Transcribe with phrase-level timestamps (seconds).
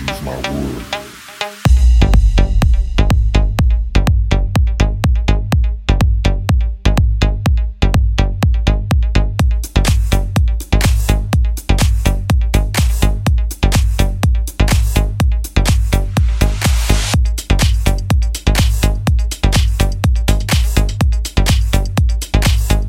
[0.00, 0.84] Music my word.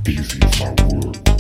[0.06, 1.33] Is my word.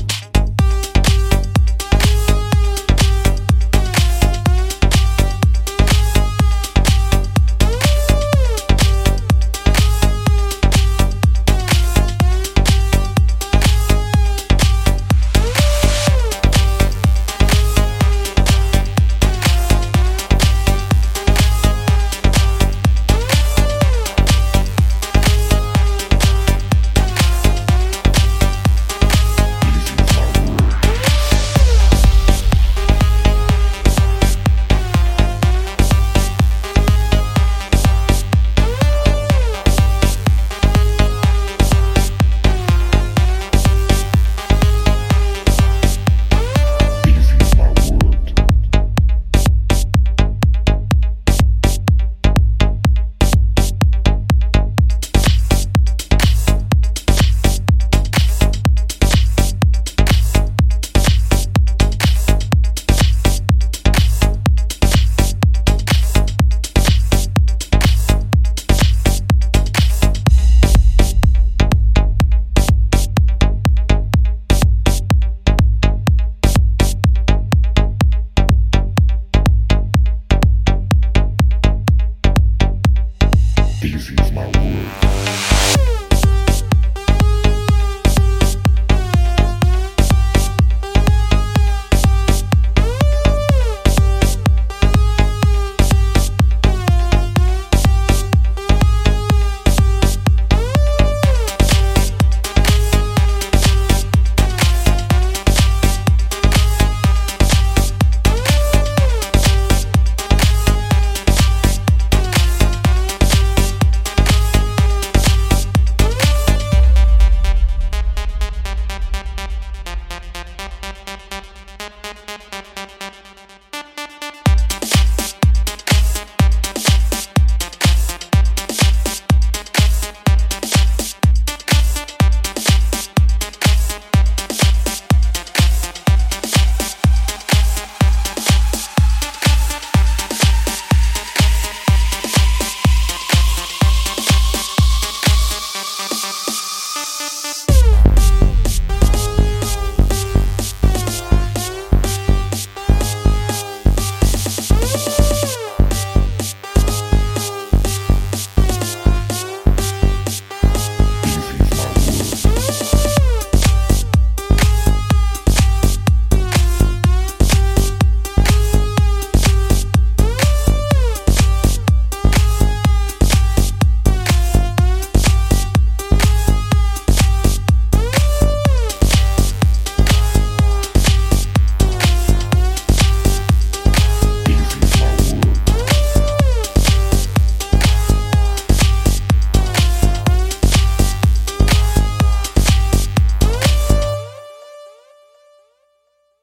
[84.04, 85.13] This is my world.